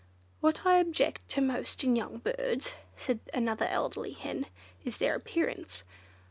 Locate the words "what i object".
0.39-1.29